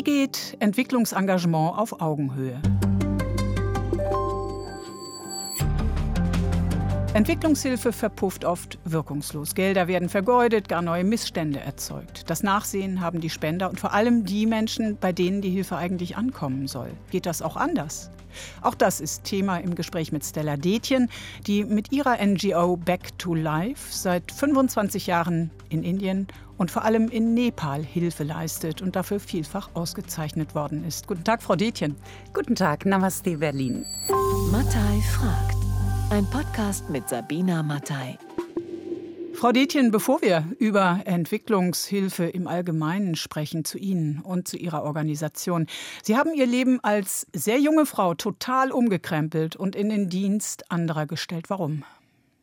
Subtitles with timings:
[0.00, 2.58] Wie geht Entwicklungsengagement auf Augenhöhe?
[7.12, 9.56] Entwicklungshilfe verpufft oft wirkungslos.
[9.56, 12.30] Gelder werden vergeudet, gar neue Missstände erzeugt.
[12.30, 16.16] Das Nachsehen haben die Spender und vor allem die Menschen, bei denen die Hilfe eigentlich
[16.16, 16.90] ankommen soll.
[17.10, 18.12] Geht das auch anders?
[18.62, 21.08] Auch das ist Thema im Gespräch mit Stella Detjen,
[21.48, 27.08] die mit ihrer NGO Back to Life seit 25 Jahren in Indien und vor allem
[27.08, 31.08] in Nepal Hilfe leistet und dafür vielfach ausgezeichnet worden ist.
[31.08, 31.96] Guten Tag, Frau Detjen.
[32.32, 33.84] Guten Tag, Namaste Berlin.
[34.52, 35.59] Mattei fragt.
[36.10, 38.18] Ein Podcast mit Sabina Mattei.
[39.32, 45.68] Frau Detjen, bevor wir über Entwicklungshilfe im Allgemeinen sprechen, zu Ihnen und zu Ihrer Organisation.
[46.02, 51.06] Sie haben Ihr Leben als sehr junge Frau total umgekrempelt und in den Dienst anderer
[51.06, 51.48] gestellt.
[51.48, 51.84] Warum?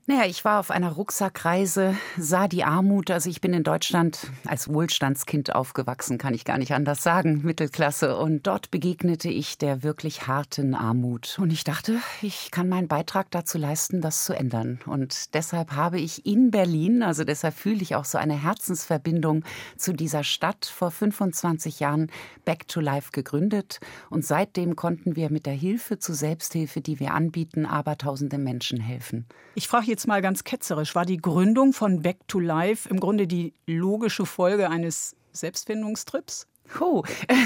[0.10, 3.12] Naja, ich war auf einer Rucksackreise, sah die Armut.
[3.12, 8.16] Also ich bin in Deutschland als Wohlstandskind aufgewachsen, kann ich gar nicht anders sagen, Mittelklasse.
[8.16, 11.38] Und dort begegnete ich der wirklich harten Armut.
[11.42, 14.80] Und ich dachte, ich kann meinen Beitrag dazu leisten, das zu ändern.
[14.86, 19.44] Und deshalb habe ich in Berlin, also deshalb fühle ich auch so eine Herzensverbindung
[19.76, 22.10] zu dieser Stadt, vor 25 Jahren
[22.46, 23.82] Back to Life gegründet.
[24.10, 29.26] Und seitdem konnten wir mit der Hilfe zur Selbsthilfe, die wir anbieten, abertausende Menschen helfen.
[29.54, 33.26] Ich frage jetzt mal ganz ketzerisch, war die Gründung von Back to Life im Grunde
[33.26, 36.48] die logische Folge eines Selbstfindungstrips?
[36.80, 37.04] Oh.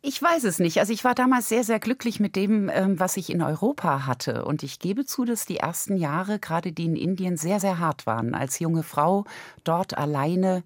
[0.00, 0.78] Ich weiß es nicht.
[0.78, 4.44] Also ich war damals sehr, sehr glücklich mit dem, ähm, was ich in Europa hatte.
[4.44, 8.06] Und ich gebe zu, dass die ersten Jahre, gerade die in Indien, sehr, sehr hart
[8.06, 8.32] waren.
[8.32, 9.24] Als junge Frau
[9.64, 10.62] dort alleine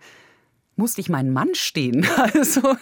[0.77, 2.07] musste ich meinen Mann stehen.
[2.35, 2.77] Also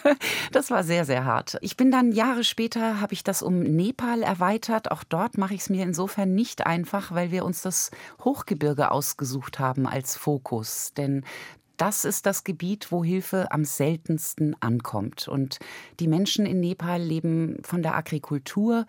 [0.51, 1.57] das war sehr, sehr hart.
[1.61, 4.91] Ich bin dann Jahre später, habe ich das um Nepal erweitert.
[4.91, 7.91] Auch dort mache ich es mir insofern nicht einfach, weil wir uns das
[8.23, 10.93] Hochgebirge ausgesucht haben als Fokus.
[10.95, 11.23] Denn
[11.77, 15.27] das ist das Gebiet, wo Hilfe am seltensten ankommt.
[15.27, 15.59] Und
[15.99, 18.85] die Menschen in Nepal leben von der Agrikultur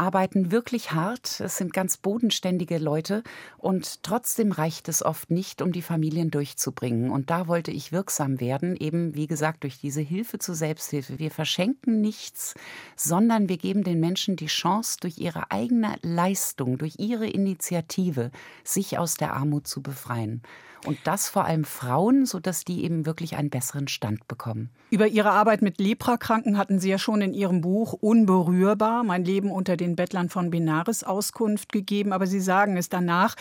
[0.00, 1.40] arbeiten wirklich hart.
[1.40, 3.22] Es sind ganz bodenständige Leute
[3.58, 7.10] und trotzdem reicht es oft nicht, um die Familien durchzubringen.
[7.10, 11.18] Und da wollte ich wirksam werden, eben wie gesagt durch diese Hilfe zur Selbsthilfe.
[11.18, 12.54] Wir verschenken nichts,
[12.96, 18.30] sondern wir geben den Menschen die Chance, durch ihre eigene Leistung, durch ihre Initiative,
[18.64, 20.40] sich aus der Armut zu befreien.
[20.86, 24.70] Und das vor allem Frauen, sodass die eben wirklich einen besseren Stand bekommen.
[24.90, 29.50] Über Ihre Arbeit mit Leprakranken hatten Sie ja schon in Ihrem Buch Unberührbar, mein Leben
[29.50, 32.12] unter den Bettlern von Benares Auskunft gegeben.
[32.12, 33.36] Aber Sie sagen es danach,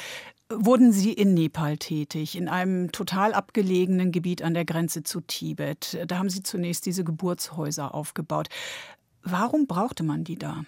[0.52, 5.98] wurden Sie in Nepal tätig, in einem total abgelegenen Gebiet an der Grenze zu Tibet.
[6.08, 8.50] Da haben Sie zunächst diese Geburtshäuser aufgebaut.
[9.24, 10.64] Warum brauchte man die da?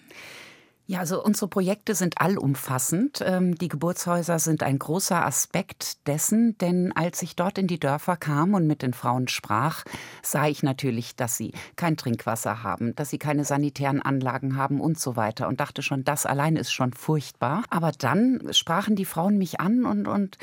[0.86, 3.22] Ja, also unsere Projekte sind allumfassend.
[3.24, 8.16] Ähm, die Geburtshäuser sind ein großer Aspekt dessen, denn als ich dort in die Dörfer
[8.16, 9.84] kam und mit den Frauen sprach,
[10.22, 14.98] sah ich natürlich, dass sie kein Trinkwasser haben, dass sie keine sanitären Anlagen haben und
[14.98, 17.62] so weiter und dachte schon, das allein ist schon furchtbar.
[17.70, 20.36] Aber dann sprachen die Frauen mich an und, und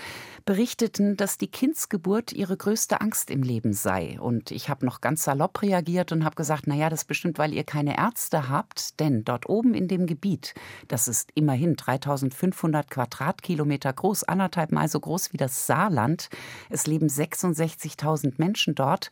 [0.46, 4.18] berichteten, dass die Kindsgeburt ihre größte Angst im Leben sei.
[4.22, 7.54] Und ich habe noch ganz salopp reagiert und habe gesagt, naja, das ist bestimmt, weil
[7.54, 10.53] ihr keine Ärzte habt, denn dort oben in dem Gebiet Gebiet,
[10.88, 16.29] das ist immerhin 3500 Quadratkilometer groß, anderthalb Mal so groß wie das Saarland.
[16.69, 19.09] Es leben 66.000 Menschen dort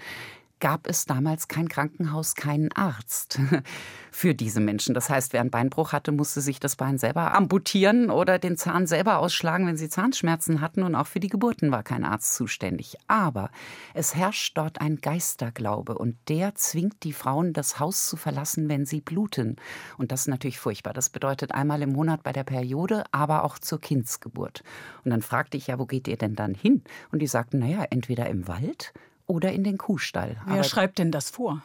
[0.59, 3.39] gab es damals kein Krankenhaus, keinen Arzt
[4.11, 4.93] für diese Menschen.
[4.93, 8.87] Das heißt, wer einen Beinbruch hatte, musste sich das Bein selber amputieren oder den Zahn
[8.87, 10.83] selber ausschlagen, wenn sie Zahnschmerzen hatten.
[10.83, 12.97] Und auch für die Geburten war kein Arzt zuständig.
[13.07, 13.51] Aber
[13.93, 18.85] es herrscht dort ein Geisterglaube und der zwingt die Frauen, das Haus zu verlassen, wenn
[18.85, 19.57] sie bluten.
[19.97, 20.93] Und das ist natürlich furchtbar.
[20.93, 24.63] Das bedeutet einmal im Monat bei der Periode, aber auch zur Kindsgeburt.
[25.03, 26.83] Und dann fragte ich ja, wo geht ihr denn dann hin?
[27.11, 28.93] Und die sagten, naja, entweder im Wald
[29.27, 30.37] oder in den Kuhstall.
[30.45, 31.61] Wer Aber schreibt denn das vor?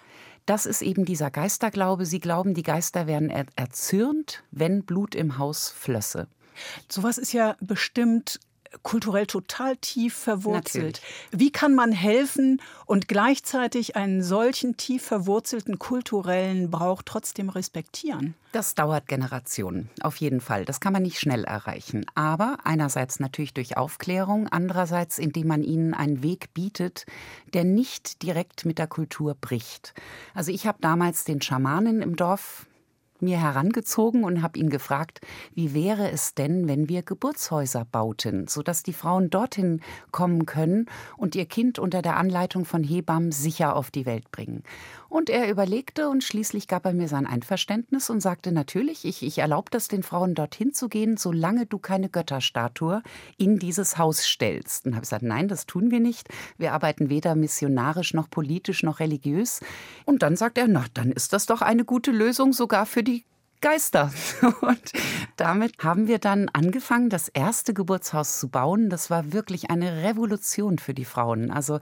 [0.47, 2.05] Das ist eben dieser Geisterglaube.
[2.05, 6.27] Sie glauben, die Geister werden er erzürnt, wenn Blut im Haus flösse.
[6.89, 8.41] Sowas ist ja bestimmt
[8.83, 11.01] kulturell total tief verwurzelt.
[11.03, 11.31] Natürlich.
[11.31, 18.35] Wie kann man helfen und gleichzeitig einen solchen tief verwurzelten kulturellen Brauch trotzdem respektieren?
[18.53, 20.65] Das dauert Generationen, auf jeden Fall.
[20.67, 22.05] Das kann man nicht schnell erreichen.
[22.15, 27.07] Aber einerseits natürlich durch Aufklärung, andererseits indem man ihnen einen Weg bietet,
[27.55, 29.95] der nicht direkt mit der Kultur bricht.
[30.35, 32.67] Also ich habe damals den Schamanen im Dorf
[33.23, 35.21] mir herangezogen und habe ihn gefragt,
[35.55, 39.81] wie wäre es denn, wenn wir Geburtshäuser bauten, sodass die Frauen dorthin
[40.11, 40.87] kommen können
[41.17, 44.63] und ihr Kind unter der Anleitung von Hebammen sicher auf die Welt bringen.
[45.13, 49.39] Und er überlegte und schließlich gab er mir sein Einverständnis und sagte natürlich, ich, ich
[49.39, 53.03] erlaube das den Frauen dorthin zu gehen, solange du keine Götterstatue
[53.37, 54.87] in dieses Haus stellst.
[54.87, 56.29] Und habe gesagt, nein, das tun wir nicht.
[56.57, 59.61] Wir arbeiten weder missionarisch noch politisch noch religiös.
[60.07, 63.12] Und dann sagt er, na, dann ist das doch eine gute Lösung sogar für die
[63.63, 64.13] Geister.
[64.61, 64.93] Und
[65.37, 68.91] damit haben wir dann angefangen, das erste Geburtshaus zu bauen.
[68.91, 71.51] Das war wirklich eine Revolution für die Frauen.
[71.51, 71.79] Also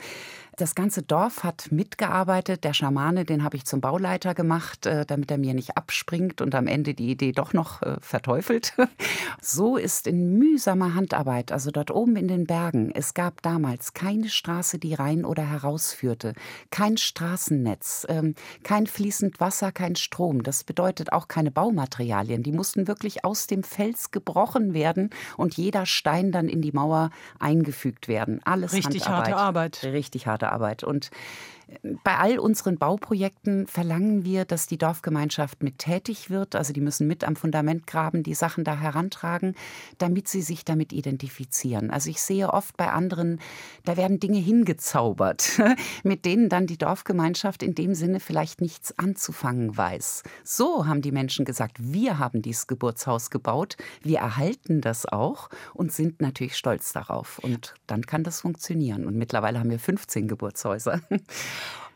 [0.61, 2.65] das ganze Dorf hat mitgearbeitet.
[2.65, 6.55] Der Schamane, den habe ich zum Bauleiter gemacht, äh, damit er mir nicht abspringt und
[6.55, 8.75] am Ende die Idee doch noch äh, verteufelt.
[9.43, 14.29] So ist in mühsamer Handarbeit, also dort oben in den Bergen, es gab damals keine
[14.29, 16.35] Straße, die rein oder herausführte,
[16.71, 18.35] kein Straßennetz, ähm,
[18.65, 20.43] kein fließend Wasser, kein Strom.
[20.43, 22.43] Das bedeutet auch keine Baumaterialien.
[22.43, 27.11] Die mussten wirklich aus dem Fels gebrochen werden und jeder Stein dann in die Mauer
[27.39, 28.41] eingefügt werden.
[28.45, 29.29] Alles Richtig Handarbeit.
[29.33, 29.85] harte Arbeit.
[29.85, 30.85] Richtig harte Arbeit.
[30.85, 31.11] Und
[32.05, 36.57] bei all unseren Bauprojekten verlangen wir, dass die Dorfgemeinschaft mit tätig wird.
[36.57, 39.55] Also die müssen mit am Fundament graben, die Sachen da herantragen,
[39.99, 41.91] damit sie sich damit identifizieren.
[41.91, 43.41] Also ich sehe oft bei anderen,
[43.85, 45.61] da werden Dinge hingezaubert,
[46.03, 50.23] mit denen dann die Dorfgemeinschaft in dem Sinne vielleicht nichts anzufangen weiß.
[50.45, 55.93] So haben die Menschen gesagt, wir haben dieses Geburtshaus gebaut, wir erhalten das auch und
[55.93, 57.39] sind natürlich stolz darauf.
[57.39, 59.07] Und dann kann das funktionieren.
[59.07, 61.01] Und mittlerweile haben wir 15 Geburtshäuser.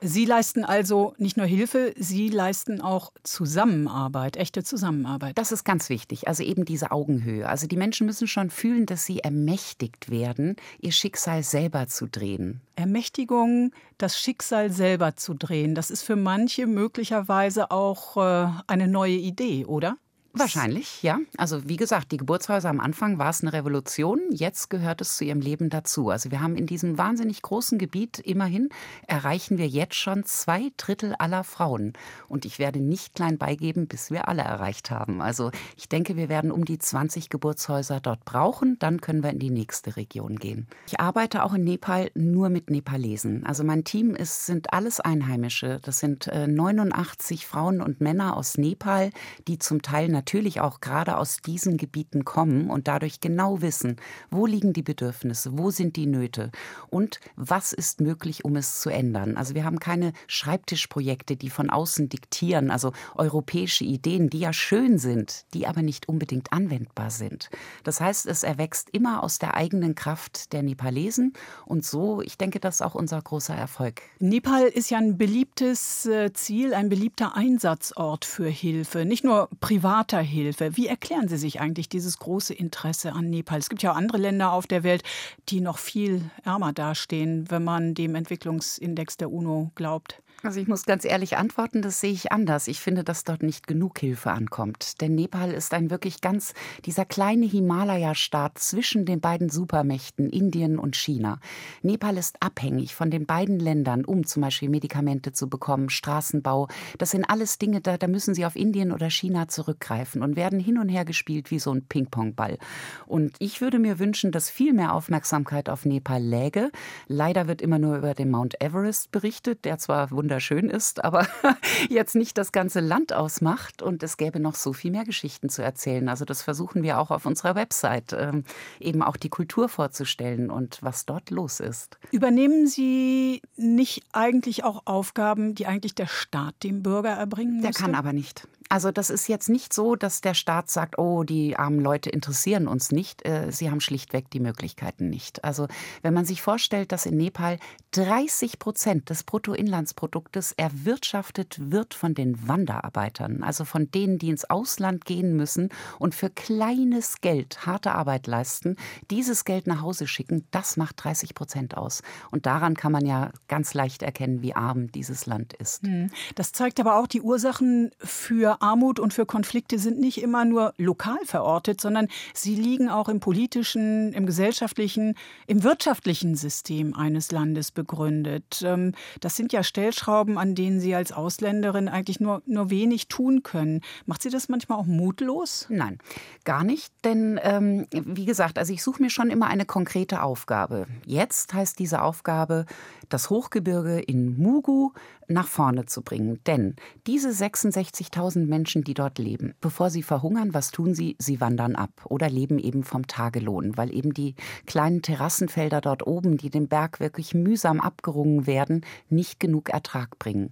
[0.06, 5.38] Sie leisten also nicht nur Hilfe, Sie leisten auch Zusammenarbeit, echte Zusammenarbeit.
[5.38, 7.48] Das ist ganz wichtig, also eben diese Augenhöhe.
[7.48, 12.60] Also die Menschen müssen schon fühlen, dass sie ermächtigt werden, ihr Schicksal selber zu drehen.
[12.76, 19.16] Ermächtigung, das Schicksal selber zu drehen, das ist für manche möglicherweise auch äh, eine neue
[19.16, 19.96] Idee, oder?
[20.36, 21.20] Wahrscheinlich, ja.
[21.36, 25.24] Also wie gesagt, die Geburtshäuser am Anfang war es eine Revolution, jetzt gehört es zu
[25.24, 26.10] ihrem Leben dazu.
[26.10, 28.68] Also wir haben in diesem wahnsinnig großen Gebiet immerhin
[29.06, 31.92] erreichen wir jetzt schon zwei Drittel aller Frauen.
[32.26, 35.22] Und ich werde nicht klein beigeben, bis wir alle erreicht haben.
[35.22, 39.38] Also ich denke, wir werden um die 20 Geburtshäuser dort brauchen, dann können wir in
[39.38, 40.66] die nächste Region gehen.
[40.88, 43.46] Ich arbeite auch in Nepal nur mit Nepalesen.
[43.46, 45.78] Also mein Team ist, sind alles Einheimische.
[45.84, 49.10] Das sind 89 äh, Frauen und Männer aus Nepal,
[49.46, 53.96] die zum Teil natürlich natürlich auch gerade aus diesen Gebieten kommen und dadurch genau wissen,
[54.30, 56.50] wo liegen die Bedürfnisse, wo sind die Nöte
[56.88, 59.36] und was ist möglich, um es zu ändern.
[59.36, 64.96] Also wir haben keine Schreibtischprojekte, die von außen diktieren, also europäische Ideen, die ja schön
[64.96, 67.50] sind, die aber nicht unbedingt anwendbar sind.
[67.82, 71.34] Das heißt, es erwächst immer aus der eigenen Kraft der Nepalesen
[71.66, 74.00] und so, ich denke, das ist auch unser großer Erfolg.
[74.20, 80.13] Nepal ist ja ein beliebtes äh, Ziel, ein beliebter Einsatzort für Hilfe, nicht nur private
[80.20, 80.76] Hilfe.
[80.76, 83.58] Wie erklären Sie sich eigentlich dieses große Interesse an Nepal?
[83.58, 85.02] Es gibt ja auch andere Länder auf der Welt,
[85.48, 90.22] die noch viel ärmer dastehen, wenn man dem Entwicklungsindex der UNO glaubt.
[90.44, 92.68] Also ich muss ganz ehrlich antworten, das sehe ich anders.
[92.68, 95.00] Ich finde, dass dort nicht genug Hilfe ankommt.
[95.00, 96.52] Denn Nepal ist ein wirklich ganz,
[96.84, 101.40] dieser kleine Himalaya-Staat zwischen den beiden Supermächten Indien und China.
[101.80, 106.68] Nepal ist abhängig von den beiden Ländern, um zum Beispiel Medikamente zu bekommen, Straßenbau.
[106.98, 110.60] Das sind alles Dinge, da, da müssen sie auf Indien oder China zurückgreifen und werden
[110.60, 112.58] hin und her gespielt wie so ein Ping-Pong-Ball.
[113.06, 116.70] Und ich würde mir wünschen, dass viel mehr Aufmerksamkeit auf Nepal läge.
[117.06, 121.28] Leider wird immer nur über den Mount Everest berichtet, der zwar wunderbar wunderschön ist, aber
[121.88, 123.82] jetzt nicht das ganze Land ausmacht.
[123.82, 126.08] Und es gäbe noch so viel mehr Geschichten zu erzählen.
[126.08, 128.44] Also das versuchen wir auch auf unserer Website, ähm,
[128.80, 131.98] eben auch die Kultur vorzustellen und was dort los ist.
[132.10, 137.62] Übernehmen Sie nicht eigentlich auch Aufgaben, die eigentlich der Staat dem Bürger erbringen muss?
[137.62, 138.48] Der kann aber nicht.
[138.68, 142.66] Also das ist jetzt nicht so, dass der Staat sagt, oh, die armen Leute interessieren
[142.66, 143.24] uns nicht.
[143.26, 145.44] Äh, sie haben schlichtweg die Möglichkeiten nicht.
[145.44, 145.68] Also
[146.02, 147.58] wenn man sich vorstellt, dass in Nepal
[147.92, 155.04] 30 Prozent des Bruttoinlandsproduktes erwirtschaftet wird von den Wanderarbeitern, also von denen, die ins Ausland
[155.04, 155.68] gehen müssen
[155.98, 158.76] und für kleines Geld harte Arbeit leisten,
[159.10, 162.02] dieses Geld nach Hause schicken, das macht 30 Prozent aus.
[162.30, 165.82] Und daran kann man ja ganz leicht erkennen, wie arm dieses Land ist.
[165.82, 166.10] Hm.
[166.34, 170.74] Das zeigt aber auch die Ursachen für Armut und für Konflikte sind nicht immer nur
[170.76, 175.14] lokal verortet, sondern sie liegen auch im politischen, im gesellschaftlichen,
[175.46, 178.62] im wirtschaftlichen System eines Landes begründet.
[178.64, 183.42] Ähm, das sind ja Stellschrauben, an denen Sie als Ausländerin eigentlich nur, nur wenig tun
[183.42, 183.80] können.
[184.06, 185.66] Macht Sie das manchmal auch mutlos?
[185.68, 185.98] Nein,
[186.44, 186.92] gar nicht.
[187.04, 190.86] Denn ähm, wie gesagt, also ich suche mir schon immer eine konkrete Aufgabe.
[191.06, 192.66] Jetzt heißt diese Aufgabe,
[193.08, 194.92] das Hochgebirge in Mugu
[195.28, 196.40] nach vorne zu bringen.
[196.46, 199.54] Denn diese 66.000 Millionen Menschen, die dort leben.
[199.60, 201.16] Bevor sie verhungern, was tun sie?
[201.18, 204.34] Sie wandern ab oder leben eben vom Tagelohn, weil eben die
[204.66, 210.50] kleinen Terrassenfelder dort oben, die den Berg wirklich mühsam abgerungen werden, nicht genug Ertrag bringen.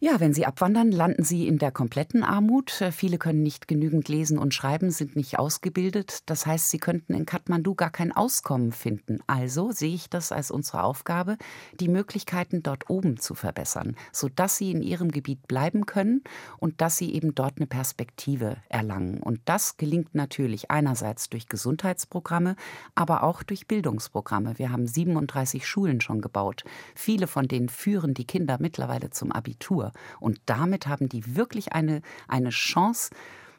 [0.00, 2.80] Ja, wenn sie abwandern, landen sie in der kompletten Armut.
[2.82, 6.18] Äh, viele können nicht genügend lesen und schreiben, sind nicht ausgebildet.
[6.26, 9.20] Das heißt, sie könnten in Kathmandu gar kein Auskommen finden.
[9.26, 11.38] Also sehe ich das als unsere Aufgabe,
[11.80, 16.22] die Möglichkeiten dort oben zu verbessern, sodass sie in ihrem Gebiet bleiben können
[16.58, 19.22] und dass sie eben dort eine Perspektive erlangen.
[19.22, 22.56] Und das gelingt natürlich einerseits durch Gesundheitsprogramme,
[22.94, 24.58] aber auch durch Bildungsprogramme.
[24.58, 26.64] Wir haben 37 Schulen schon gebaut.
[26.94, 29.83] Viele von denen führen die Kinder mittlerweile zum Abitur.
[30.20, 33.10] Und damit haben die wirklich eine, eine Chance,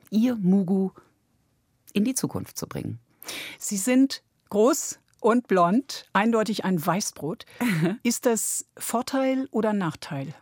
[0.10, 0.91] ihr Mugu
[1.94, 3.00] in die Zukunft zu bringen.
[3.58, 7.46] Sie sind groß und blond, eindeutig ein Weißbrot.
[8.03, 10.36] Ist das Vorteil oder Nachteil?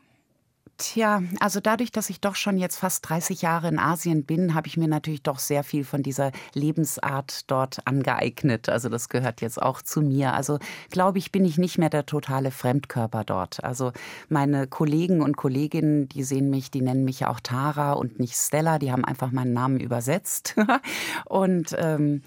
[0.78, 4.68] Tja, also dadurch, dass ich doch schon jetzt fast 30 Jahre in Asien bin, habe
[4.68, 8.70] ich mir natürlich doch sehr viel von dieser Lebensart dort angeeignet.
[8.70, 10.34] Also das gehört jetzt auch zu mir.
[10.34, 10.58] Also
[10.90, 13.64] glaube ich, bin ich nicht mehr der totale Fremdkörper dort.
[13.64, 13.92] Also
[14.30, 18.36] meine Kollegen und Kolleginnen, die sehen mich, die nennen mich ja auch Tara und nicht
[18.36, 18.80] Stella.
[18.80, 20.56] Die haben einfach meinen Namen übersetzt.
[21.26, 22.24] und ähm,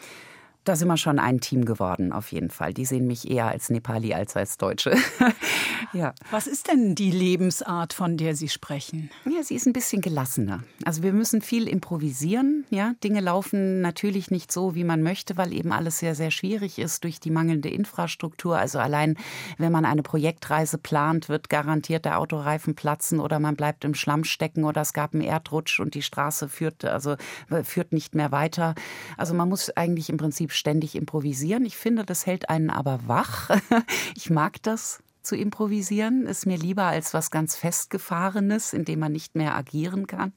[0.66, 2.74] da sind wir schon ein Team geworden, auf jeden Fall.
[2.74, 4.96] Die sehen mich eher als Nepali als als Deutsche.
[5.92, 6.12] ja.
[6.30, 9.10] Was ist denn die Lebensart, von der Sie sprechen?
[9.24, 10.64] Ja, sie ist ein bisschen gelassener.
[10.84, 12.64] Also wir müssen viel improvisieren.
[12.70, 16.80] Ja, Dinge laufen natürlich nicht so, wie man möchte, weil eben alles sehr, sehr schwierig
[16.80, 18.58] ist durch die mangelnde Infrastruktur.
[18.58, 19.16] Also allein,
[19.58, 24.24] wenn man eine Projektreise plant, wird garantiert der Autoreifen platzen oder man bleibt im Schlamm
[24.24, 27.14] stecken oder es gab einen Erdrutsch und die Straße führt, also
[27.62, 28.74] führt nicht mehr weiter.
[29.16, 31.64] Also man muss eigentlich im Prinzip ständig improvisieren.
[31.64, 33.50] Ich finde, das hält einen aber wach.
[34.16, 39.12] Ich mag das zu improvisieren, ist mir lieber als was ganz Festgefahrenes, in dem man
[39.12, 40.32] nicht mehr agieren kann.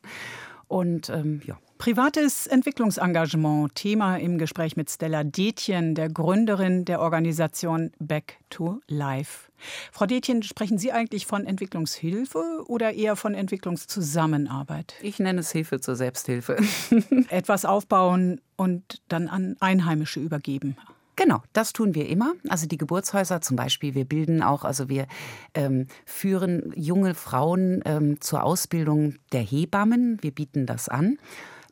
[0.68, 1.58] Und ähm, ja.
[1.80, 9.50] Privates Entwicklungsengagement, Thema im Gespräch mit Stella Detjen, der Gründerin der Organisation Back to Life.
[9.94, 14.96] Frau Detjen, sprechen Sie eigentlich von Entwicklungshilfe oder eher von Entwicklungszusammenarbeit?
[15.02, 16.58] Ich nenne es Hilfe zur Selbsthilfe.
[17.30, 20.76] Etwas aufbauen und dann an Einheimische übergeben.
[21.16, 22.34] Genau, das tun wir immer.
[22.50, 25.08] Also die Geburtshäuser zum Beispiel, wir bilden auch, also wir
[25.54, 30.18] ähm, führen junge Frauen ähm, zur Ausbildung der Hebammen.
[30.22, 31.18] Wir bieten das an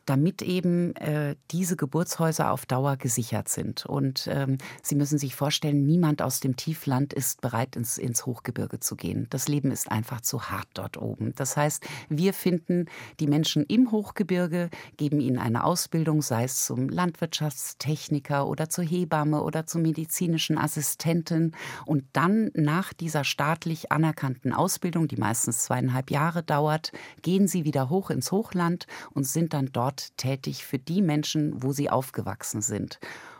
[0.08, 3.84] damit eben äh, diese Geburtshäuser auf Dauer gesichert sind.
[3.84, 8.80] Und ähm, Sie müssen sich vorstellen, niemand aus dem Tiefland ist bereit, ins, ins Hochgebirge
[8.80, 9.26] zu gehen.
[9.30, 11.34] Das Leben ist einfach zu hart dort oben.
[11.36, 12.86] Das heißt, wir finden
[13.20, 19.42] die Menschen im Hochgebirge, geben ihnen eine Ausbildung, sei es zum Landwirtschaftstechniker oder zur Hebamme
[19.42, 21.52] oder zur medizinischen Assistentin.
[21.84, 27.90] Und dann nach dieser staatlich anerkannten Ausbildung, die meistens zweieinhalb Jahre dauert, gehen sie wieder
[27.90, 32.62] hoch ins Hochland und sind dann dort dort tätig für die Menschen, wo sie aufgewachsen
[32.62, 32.98] sind.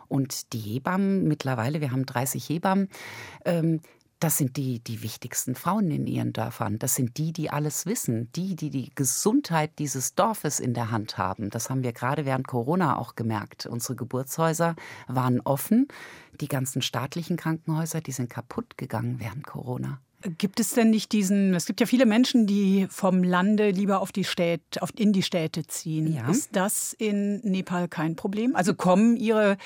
[0.09, 2.88] Und die Hebammen, mittlerweile, wir haben 30 Hebammen,
[3.45, 3.81] ähm,
[4.21, 6.81] das sind die, die wichtigsten Frauen in ihren Dörfern.
[6.81, 8.33] Das sind die, die alles wissen.
[8.33, 11.50] Die, die die Gesundheit dieses Dorfes in der Hand haben.
[11.50, 13.67] Das haben wir gerade während Corona auch gemerkt.
[13.67, 14.75] Unsere Geburtshäuser
[15.07, 15.87] waren offen.
[16.41, 20.00] Die ganzen staatlichen Krankenhäuser, die sind kaputt gegangen während Corona.
[20.37, 24.11] Gibt es denn nicht diesen, es gibt ja viele Menschen, die vom Lande lieber auf
[24.11, 26.13] die Städte, auf, in die Städte ziehen.
[26.13, 26.29] Ja.
[26.29, 28.57] Ist das in Nepal kein Problem?
[28.57, 29.57] Also kommen Ihre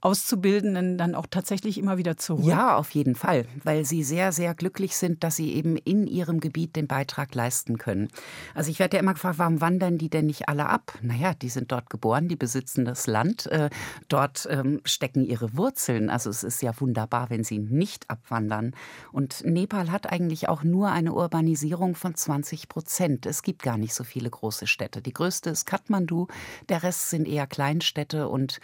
[0.00, 2.44] Auszubildenden dann auch tatsächlich immer wieder zurück?
[2.44, 6.40] Ja, auf jeden Fall, weil sie sehr, sehr glücklich sind, dass sie eben in ihrem
[6.40, 8.08] Gebiet den Beitrag leisten können.
[8.56, 10.98] Also ich werde ja immer gefragt, warum wandern die denn nicht alle ab?
[11.02, 13.70] Naja, die sind dort geboren, die besitzen das Land, äh,
[14.08, 16.10] dort ähm, stecken ihre Wurzeln.
[16.10, 18.74] Also es ist ja wunderbar, wenn sie nicht abwandern.
[19.12, 23.26] Und Nepal hat eigentlich auch nur eine Urbanisierung von 20 Prozent.
[23.26, 25.02] Es gibt gar nicht so viele große Städte.
[25.02, 26.26] Die größte ist Kathmandu,
[26.68, 28.60] der Rest sind eher Kleinstädte und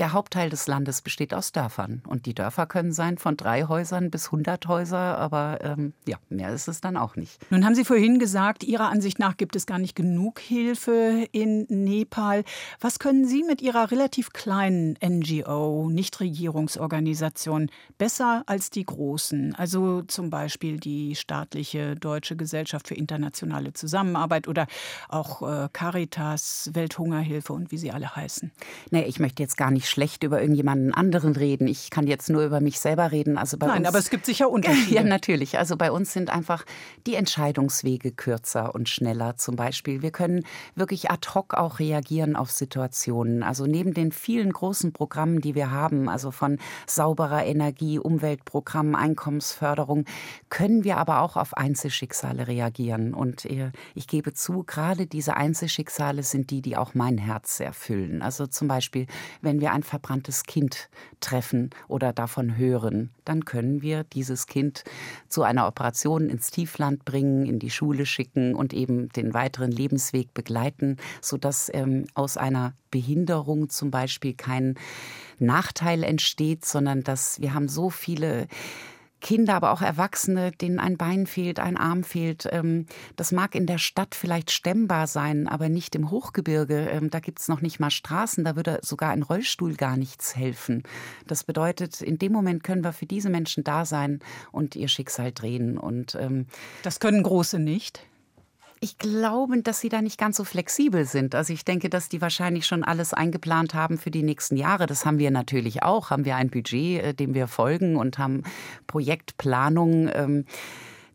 [0.00, 2.02] der Hauptteil des Landes besteht aus Dörfern.
[2.06, 6.54] Und die Dörfer können sein von drei Häusern bis 100 Häuser, aber ähm, ja, mehr
[6.54, 7.38] ist es dann auch nicht.
[7.50, 11.66] Nun haben Sie vorhin gesagt, Ihrer Ansicht nach gibt es gar nicht genug Hilfe in
[11.68, 12.44] Nepal.
[12.80, 19.54] Was können Sie mit Ihrer relativ kleinen NGO, Nichtregierungsorganisation, besser als die großen?
[19.54, 24.66] Also zum Beispiel die staatliche Deutsche Gesellschaft für internationale Zusammenarbeit oder
[25.10, 28.50] auch äh, Caritas, Welthungerhilfe und wie sie alle heißen.
[28.90, 31.66] Nee, ich möchte jetzt gar nicht schlecht über irgendjemanden anderen reden.
[31.66, 33.36] Ich kann jetzt nur über mich selber reden.
[33.36, 34.80] Also bei Nein, uns, aber es gibt sicher Unterschiede.
[34.90, 35.58] Ja, natürlich.
[35.58, 36.64] Also bei uns sind einfach
[37.06, 40.02] die Entscheidungswege kürzer und schneller zum Beispiel.
[40.02, 40.44] Wir können
[40.74, 43.42] wirklich ad hoc auch reagieren auf Situationen.
[43.42, 50.04] Also neben den vielen großen Programmen, die wir haben, also von sauberer Energie, Umweltprogrammen, Einkommensförderung,
[50.48, 53.14] können wir aber auch auf Einzelschicksale reagieren.
[53.14, 58.22] Und äh, ich gebe zu, gerade diese Einzelschicksale sind die, die auch mein Herz erfüllen.
[58.22, 59.06] Also zum Beispiel,
[59.40, 60.88] wenn wir ein verbranntes Kind
[61.20, 64.84] treffen oder davon hören, dann können wir dieses Kind
[65.28, 70.34] zu einer Operation ins Tiefland bringen, in die Schule schicken und eben den weiteren Lebensweg
[70.34, 74.74] begleiten, sodass ähm, aus einer Behinderung zum Beispiel kein
[75.38, 78.46] Nachteil entsteht, sondern dass wir haben so viele
[79.20, 82.48] Kinder, aber auch Erwachsene, denen ein Bein fehlt, ein Arm fehlt.
[82.50, 82.86] Ähm,
[83.16, 86.88] das mag in der Stadt vielleicht stemmbar sein, aber nicht im Hochgebirge.
[86.90, 90.36] Ähm, da gibt es noch nicht mal Straßen, da würde sogar ein Rollstuhl gar nichts
[90.36, 90.82] helfen.
[91.26, 94.20] Das bedeutet, in dem Moment können wir für diese Menschen da sein
[94.52, 95.78] und ihr Schicksal drehen.
[95.78, 96.46] Und ähm,
[96.82, 98.04] das können Große nicht.
[98.82, 101.34] Ich glaube, dass sie da nicht ganz so flexibel sind.
[101.34, 104.86] Also ich denke, dass die wahrscheinlich schon alles eingeplant haben für die nächsten Jahre.
[104.86, 106.08] Das haben wir natürlich auch.
[106.08, 108.42] Haben wir ein Budget, äh, dem wir folgen und haben
[108.86, 110.46] Projektplanung.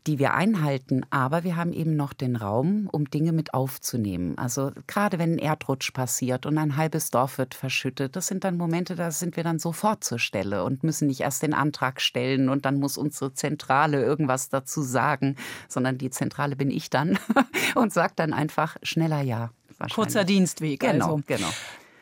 [0.07, 4.37] Die wir einhalten, aber wir haben eben noch den Raum, um Dinge mit aufzunehmen.
[4.37, 8.57] Also gerade wenn ein Erdrutsch passiert und ein halbes Dorf wird verschüttet, das sind dann
[8.57, 12.49] Momente, da sind wir dann sofort zur Stelle und müssen nicht erst den Antrag stellen
[12.49, 17.17] und dann muss unsere Zentrale irgendwas dazu sagen, sondern die Zentrale bin ich dann
[17.75, 19.49] und sagt dann einfach schneller ja.
[19.93, 20.79] Kurzer Dienstweg.
[20.79, 21.23] Genau, also.
[21.25, 21.49] genau.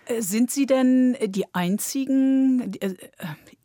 [0.06, 2.96] Äh, sind Sie denn die einzigen äh,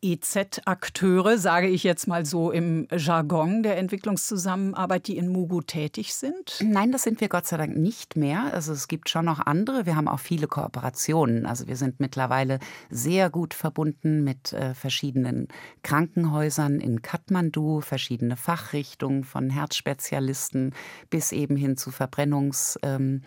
[0.01, 6.59] EZ-Akteure, sage ich jetzt mal so im Jargon der Entwicklungszusammenarbeit, die in Mugu tätig sind?
[6.63, 8.53] Nein, das sind wir Gott sei Dank nicht mehr.
[8.53, 9.85] Also es gibt schon noch andere.
[9.85, 11.45] Wir haben auch viele Kooperationen.
[11.45, 15.47] Also wir sind mittlerweile sehr gut verbunden mit äh, verschiedenen
[15.83, 20.73] Krankenhäusern in Kathmandu, verschiedene Fachrichtungen von Herzspezialisten
[21.09, 23.23] bis eben hin zu Verbrennungs ähm,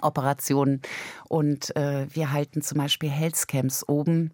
[0.00, 0.80] Operationen.
[1.28, 4.32] Und äh, wir halten zum Beispiel Healthcamps oben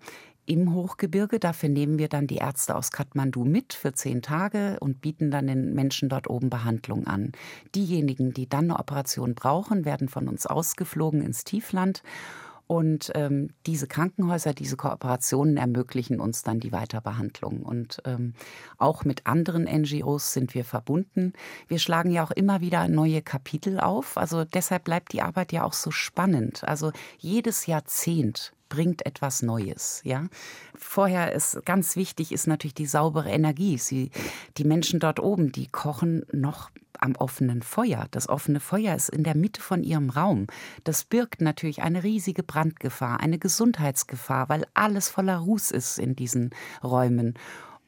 [0.48, 1.38] im Hochgebirge.
[1.38, 5.46] Dafür nehmen wir dann die Ärzte aus Kathmandu mit für zehn Tage und bieten dann
[5.46, 7.32] den Menschen dort oben Behandlung an.
[7.74, 12.02] Diejenigen, die dann eine Operation brauchen, werden von uns ausgeflogen ins Tiefland
[12.68, 17.62] und ähm, diese Krankenhäuser, diese Kooperationen ermöglichen uns dann die Weiterbehandlung.
[17.62, 18.34] Und ähm,
[18.76, 21.32] auch mit anderen NGOs sind wir verbunden.
[21.66, 24.18] Wir schlagen ja auch immer wieder neue Kapitel auf.
[24.18, 26.62] Also deshalb bleibt die Arbeit ja auch so spannend.
[26.62, 30.02] Also jedes Jahrzehnt bringt etwas Neues.
[30.04, 30.26] Ja,
[30.74, 33.78] vorher ist ganz wichtig ist natürlich die saubere Energie.
[33.78, 34.10] Sie,
[34.58, 38.06] die Menschen dort oben, die kochen noch am offenen Feuer.
[38.10, 40.46] Das offene Feuer ist in der Mitte von ihrem Raum.
[40.84, 46.50] Das birgt natürlich eine riesige Brandgefahr, eine Gesundheitsgefahr, weil alles voller Ruß ist in diesen
[46.82, 47.34] Räumen.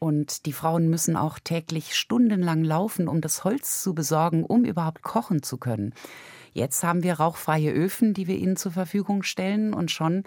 [0.01, 5.03] Und die Frauen müssen auch täglich stundenlang laufen, um das Holz zu besorgen, um überhaupt
[5.03, 5.95] kochen zu können.
[6.53, 10.25] Jetzt haben wir rauchfreie Öfen, die wir ihnen zur Verfügung stellen und schon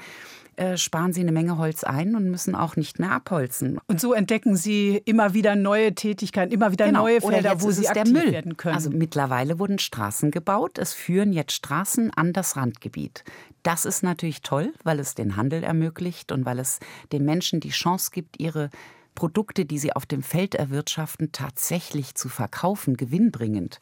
[0.55, 3.79] äh, sparen sie eine Menge Holz ein und müssen auch nicht mehr abholzen.
[3.87, 7.01] Und so entdecken sie immer wieder neue Tätigkeiten, immer wieder genau.
[7.01, 8.31] neue Felder, wo sie aktiv Müll.
[8.31, 8.75] werden können.
[8.75, 10.77] Also mittlerweile wurden Straßen gebaut.
[10.77, 13.23] Es führen jetzt Straßen an das Randgebiet.
[13.63, 16.79] Das ist natürlich toll, weil es den Handel ermöglicht und weil es
[17.11, 18.69] den Menschen die Chance gibt, ihre
[19.15, 23.79] Produkte, die sie auf dem Feld erwirtschaften, tatsächlich zu verkaufen, gewinnbringend.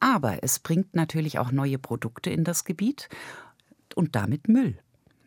[0.00, 3.08] Aber es bringt natürlich auch neue Produkte in das Gebiet
[3.94, 4.78] und damit Müll.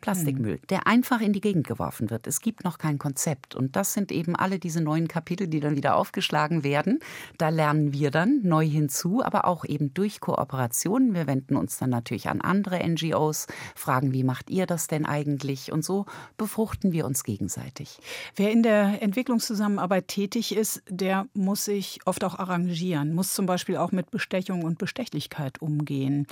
[0.03, 0.67] Plastikmüll, mhm.
[0.69, 2.27] der einfach in die Gegend geworfen wird.
[2.27, 3.55] Es gibt noch kein Konzept.
[3.55, 6.99] Und das sind eben alle diese neuen Kapitel, die dann wieder aufgeschlagen werden.
[7.37, 11.13] Da lernen wir dann neu hinzu, aber auch eben durch Kooperationen.
[11.13, 15.71] Wir wenden uns dann natürlich an andere NGOs, fragen, wie macht ihr das denn eigentlich?
[15.71, 16.05] Und so
[16.37, 17.99] befruchten wir uns gegenseitig.
[18.35, 23.77] Wer in der Entwicklungszusammenarbeit tätig ist, der muss sich oft auch arrangieren, muss zum Beispiel
[23.77, 26.27] auch mit Bestechung und Bestechlichkeit umgehen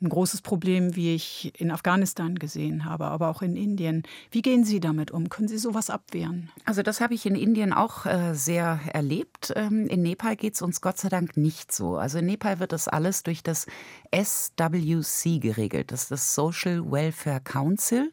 [0.00, 4.04] ein großes Problem, wie ich in Afghanistan gesehen habe, aber auch in Indien.
[4.30, 5.28] Wie gehen Sie damit um?
[5.28, 6.50] Können Sie sowas abwehren?
[6.64, 9.52] Also das habe ich in Indien auch äh, sehr erlebt.
[9.56, 11.96] Ähm, in Nepal geht es uns Gott sei Dank nicht so.
[11.96, 13.66] Also in Nepal wird das alles durch das
[14.14, 15.92] SWC geregelt.
[15.92, 18.12] Das ist das Social Welfare Council.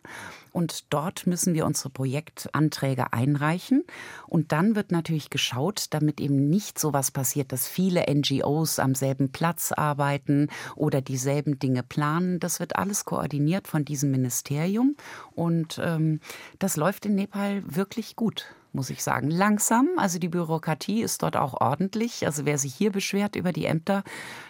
[0.52, 3.84] Und dort müssen wir unsere Projektanträge einreichen.
[4.28, 8.96] Und dann wird natürlich geschaut, damit eben nicht so was passiert, dass viele NGOs am
[8.96, 12.40] selben Platz arbeiten oder dieselben Dinge planen.
[12.40, 14.96] Das wird alles koordiniert von diesem Ministerium.
[15.34, 16.22] Und ähm,
[16.60, 19.32] das läuft in Nepal wirklich gut muss ich sagen.
[19.32, 22.26] Langsam, also die Bürokratie ist dort auch ordentlich.
[22.26, 24.04] Also wer sich hier beschwert über die Ämter,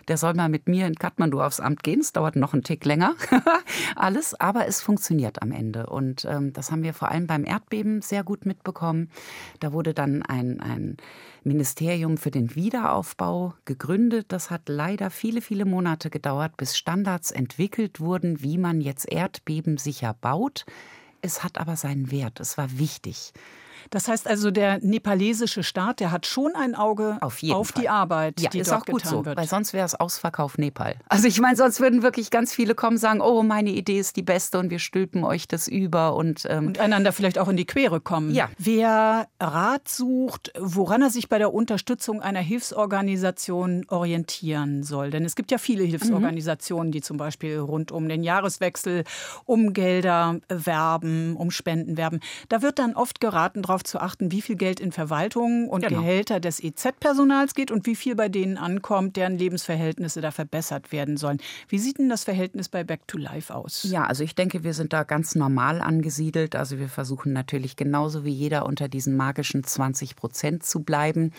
[0.07, 2.01] der soll mal mit mir in Kathmandu aufs Amt gehen.
[2.01, 3.15] Es dauert noch einen Tick länger.
[3.95, 5.85] Alles, aber es funktioniert am Ende.
[5.85, 9.09] Und ähm, das haben wir vor allem beim Erdbeben sehr gut mitbekommen.
[9.59, 10.97] Da wurde dann ein, ein
[11.43, 14.25] Ministerium für den Wiederaufbau gegründet.
[14.29, 19.77] Das hat leider viele, viele Monate gedauert, bis Standards entwickelt wurden, wie man jetzt Erdbeben
[19.77, 20.65] sicher baut.
[21.21, 22.39] Es hat aber seinen Wert.
[22.39, 23.33] Es war wichtig.
[23.89, 28.39] Das heißt also, der nepalesische Staat, der hat schon ein Auge auf, auf die Arbeit,
[28.39, 29.37] ja, die ist dort auch gut getan so, wird.
[29.37, 30.95] weil sonst wäre es Ausverkauf Nepal.
[31.09, 34.21] Also ich meine, sonst würden wirklich ganz viele kommen sagen, oh, meine Idee ist die
[34.21, 37.65] beste und wir stülpen euch das über und ähm und einander vielleicht auch in die
[37.65, 38.33] Quere kommen.
[38.33, 38.49] Ja.
[38.57, 45.35] Wer Rat sucht, woran er sich bei der Unterstützung einer Hilfsorganisation orientieren soll, denn es
[45.35, 46.91] gibt ja viele Hilfsorganisationen, mhm.
[46.91, 49.03] die zum Beispiel rund um den Jahreswechsel
[49.45, 52.19] um Gelder werben, um Spenden werben.
[52.49, 55.99] Da wird dann oft geraten, darauf zu achten, wie viel Geld in Verwaltungen und genau.
[55.99, 61.17] Gehälter des EZ-Personals geht und wie viel bei denen ankommt, deren Lebensverhältnisse da verbessert werden
[61.17, 61.39] sollen.
[61.67, 63.83] Wie sieht denn das Verhältnis bei Back to Life aus?
[63.83, 66.55] Ja, also ich denke, wir sind da ganz normal angesiedelt.
[66.55, 71.33] Also wir versuchen natürlich genauso wie jeder unter diesen magischen 20 Prozent zu bleiben.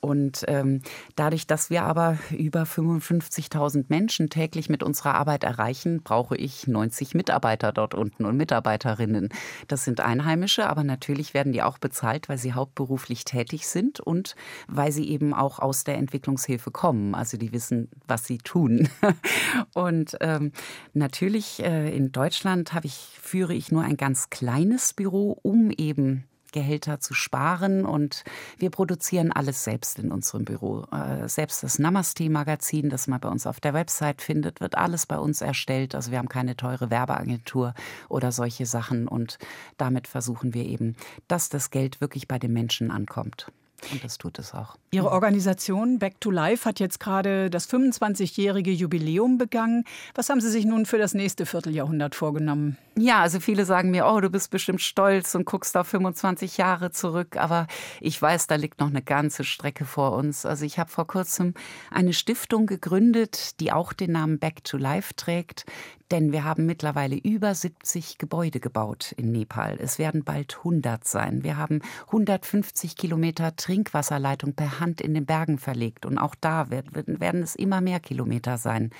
[0.00, 0.80] Und ähm,
[1.14, 7.14] dadurch, dass wir aber über 55.000 Menschen täglich mit unserer Arbeit erreichen, brauche ich 90
[7.14, 9.28] Mitarbeiter dort unten und Mitarbeiterinnen.
[9.68, 14.34] Das sind Einheimische, aber natürlich werden die auch bezahlt, weil sie hauptberuflich tätig sind und
[14.68, 17.14] weil sie eben auch aus der Entwicklungshilfe kommen.
[17.14, 18.88] Also die wissen, was sie tun.
[19.74, 20.52] Und ähm,
[20.94, 26.24] natürlich äh, in Deutschland habe ich, führe ich nur ein ganz kleines Büro, um eben
[26.52, 27.84] Gehälter zu sparen.
[27.84, 28.24] Und
[28.58, 30.84] wir produzieren alles selbst in unserem Büro.
[30.92, 35.18] Äh, selbst das Namaste-Magazin, das man bei uns auf der Website findet, wird alles bei
[35.18, 35.94] uns erstellt.
[35.94, 37.74] Also wir haben keine teure Werbeagentur
[38.08, 39.08] oder solche Sachen.
[39.08, 39.38] Und
[39.76, 40.96] damit versuchen wir eben,
[41.28, 43.48] dass das Geld wirklich bei den Menschen ankommt.
[43.90, 44.76] Und das tut es auch.
[44.92, 49.84] Ihre Organisation Back to Life hat jetzt gerade das 25-jährige Jubiläum begangen.
[50.14, 52.78] Was haben Sie sich nun für das nächste Vierteljahrhundert vorgenommen?
[52.98, 56.90] Ja, also viele sagen mir, oh, du bist bestimmt stolz und guckst auf 25 Jahre
[56.90, 57.38] zurück.
[57.38, 57.66] Aber
[58.02, 60.44] ich weiß, da liegt noch eine ganze Strecke vor uns.
[60.44, 61.54] Also ich habe vor kurzem
[61.90, 65.64] eine Stiftung gegründet, die auch den Namen Back to Life trägt.
[66.10, 69.78] Denn wir haben mittlerweile über 70 Gebäude gebaut in Nepal.
[69.80, 71.42] Es werden bald 100 sein.
[71.44, 76.04] Wir haben 150 Kilometer Trinkwasserleitung per Hand in den Bergen verlegt.
[76.04, 78.90] Und auch da werden es immer mehr Kilometer sein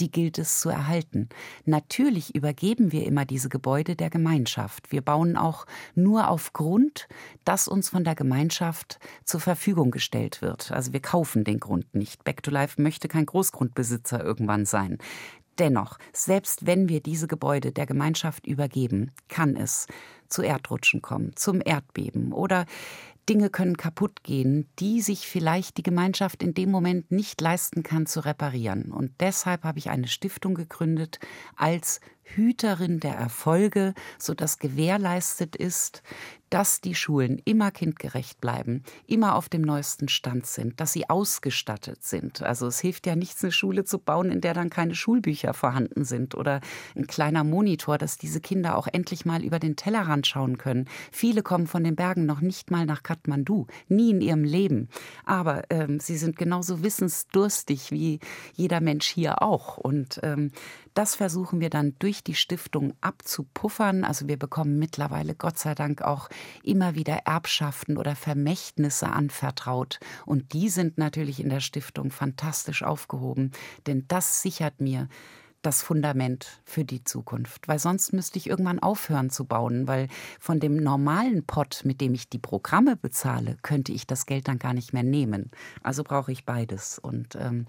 [0.00, 1.28] die gilt es zu erhalten.
[1.64, 4.92] Natürlich übergeben wir immer diese Gebäude der Gemeinschaft.
[4.92, 7.08] Wir bauen auch nur auf Grund,
[7.44, 10.72] das uns von der Gemeinschaft zur Verfügung gestellt wird.
[10.72, 12.24] Also wir kaufen den Grund nicht.
[12.24, 14.98] Back to Life möchte kein Großgrundbesitzer irgendwann sein.
[15.58, 19.88] Dennoch, selbst wenn wir diese Gebäude der Gemeinschaft übergeben, kann es
[20.28, 22.64] zu Erdrutschen kommen, zum Erdbeben oder
[23.28, 28.06] Dinge können kaputt gehen, die sich vielleicht die Gemeinschaft in dem Moment nicht leisten kann
[28.06, 28.90] zu reparieren.
[28.90, 31.18] Und deshalb habe ich eine Stiftung gegründet
[31.56, 32.00] als
[32.34, 36.02] Hüterin der Erfolge, sodass gewährleistet ist,
[36.50, 42.02] dass die Schulen immer kindgerecht bleiben, immer auf dem neuesten Stand sind, dass sie ausgestattet
[42.04, 42.42] sind.
[42.42, 46.04] Also es hilft ja nichts, eine Schule zu bauen, in der dann keine Schulbücher vorhanden
[46.04, 46.60] sind oder
[46.96, 50.88] ein kleiner Monitor, dass diese Kinder auch endlich mal über den Tellerrand schauen können.
[51.12, 54.88] Viele kommen von den Bergen noch nicht mal nach Kathmandu, nie in ihrem Leben.
[55.24, 58.20] Aber ähm, sie sind genauso wissensdurstig wie
[58.54, 59.76] jeder Mensch hier auch.
[59.76, 60.52] Und ähm,
[60.94, 64.04] das versuchen wir dann durch die Stiftung abzupuffern.
[64.04, 66.28] Also wir bekommen mittlerweile Gott sei Dank auch
[66.62, 70.00] immer wieder Erbschaften oder Vermächtnisse anvertraut.
[70.26, 73.52] Und die sind natürlich in der Stiftung fantastisch aufgehoben,
[73.86, 75.08] denn das sichert mir
[75.62, 80.60] das Fundament für die Zukunft, weil sonst müsste ich irgendwann aufhören zu bauen, weil von
[80.60, 84.72] dem normalen Pot, mit dem ich die Programme bezahle, könnte ich das Geld dann gar
[84.72, 85.50] nicht mehr nehmen.
[85.82, 87.66] Also brauche ich beides und ähm,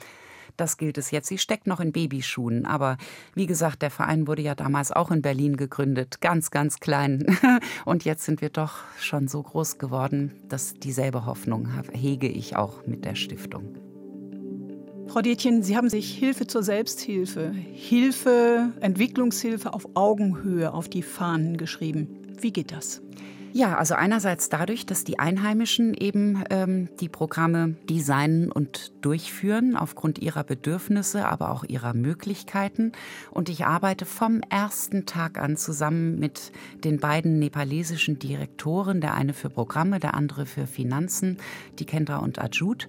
[0.59, 1.27] das gilt es jetzt.
[1.27, 2.65] Sie steckt noch in Babyschuhen.
[2.65, 2.97] Aber
[3.35, 6.21] wie gesagt, der Verein wurde ja damals auch in Berlin gegründet.
[6.21, 7.37] Ganz, ganz klein.
[7.85, 12.85] Und jetzt sind wir doch schon so groß geworden, dass dieselbe Hoffnung hege ich auch
[12.85, 13.75] mit der Stiftung.
[15.07, 21.57] Frau Detjen, Sie haben sich Hilfe zur Selbsthilfe, Hilfe, Entwicklungshilfe auf Augenhöhe auf die Fahnen
[21.57, 22.19] geschrieben.
[22.39, 23.01] Wie geht das?
[23.51, 30.19] Ja, also einerseits dadurch, dass die Einheimischen eben ähm, die Programme designen und durchführen aufgrund
[30.19, 32.91] ihrer Bedürfnisse, aber auch ihrer Möglichkeiten.
[33.31, 36.51] Und ich arbeite vom ersten Tag an zusammen mit
[36.83, 41.37] den beiden nepalesischen Direktoren, der eine für Programme, der andere für Finanzen,
[41.79, 42.87] die Kendra und Ajut.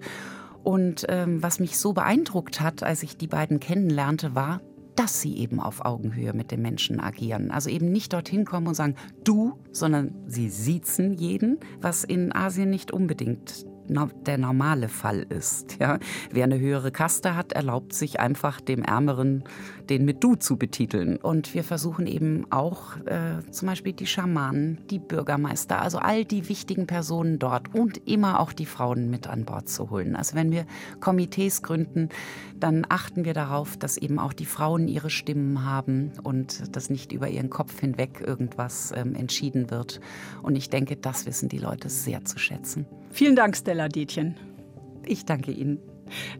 [0.63, 4.61] Und ähm, was mich so beeindruckt hat, als ich die beiden kennenlernte, war,
[4.95, 7.51] dass sie eben auf Augenhöhe mit den Menschen agieren.
[7.51, 12.69] Also eben nicht dorthin kommen und sagen, du, sondern sie siezen jeden, was in Asien
[12.69, 13.65] nicht unbedingt
[14.25, 15.77] der normale Fall ist.
[15.79, 15.99] Ja?
[16.31, 19.43] Wer eine höhere Kaste hat, erlaubt sich einfach dem Ärmeren
[19.91, 21.17] den mit Du zu betiteln.
[21.17, 26.47] Und wir versuchen eben auch äh, zum Beispiel die Schamanen, die Bürgermeister, also all die
[26.47, 30.15] wichtigen Personen dort und immer auch die Frauen mit an Bord zu holen.
[30.15, 30.65] Also wenn wir
[31.01, 32.07] Komitees gründen,
[32.57, 37.11] dann achten wir darauf, dass eben auch die Frauen ihre Stimmen haben und dass nicht
[37.11, 39.99] über ihren Kopf hinweg irgendwas ähm, entschieden wird.
[40.41, 42.85] Und ich denke, das wissen die Leute sehr zu schätzen.
[43.11, 44.35] Vielen Dank, Stella Detjen.
[45.05, 45.79] Ich danke Ihnen.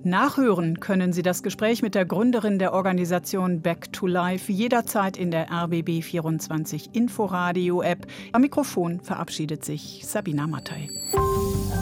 [0.04, 5.32] Nachhören können Sie das Gespräch mit der Gründerin der Organisation Back to Life jederzeit in
[5.32, 8.06] der RBB 24 Inforadio App.
[8.34, 10.90] Am Mikrofon verabschiedet sich Sabina Mattei.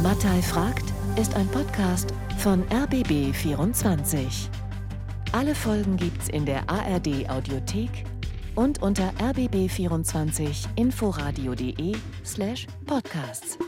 [0.03, 0.85] Mattei fragt
[1.19, 4.49] ist ein Podcast von RBB 24.
[5.31, 8.05] Alle Folgen gibt's in der ARD Audiothek
[8.55, 13.59] und unter rbb24inforadio.de slash podcasts.